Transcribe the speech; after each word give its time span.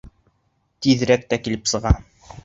Тиҙерәк 0.85 1.27
тә 1.33 1.39
килеп 1.47 1.69
сыға. 1.73 1.91